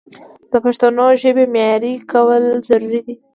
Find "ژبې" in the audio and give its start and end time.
1.21-1.45